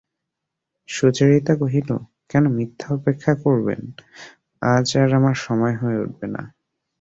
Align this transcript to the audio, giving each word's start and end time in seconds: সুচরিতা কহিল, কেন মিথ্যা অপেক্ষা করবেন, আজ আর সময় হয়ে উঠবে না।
সুচরিতা 0.89 1.53
কহিল, 1.55 1.89
কেন 2.29 2.43
মিথ্যা 2.57 2.87
অপেক্ষা 2.95 3.33
করবেন, 3.35 3.81
আজ 4.61 4.87
আর 4.97 5.11
সময় 5.37 5.75
হয়ে 5.77 6.01
উঠবে 6.01 6.27
না। 6.27 6.41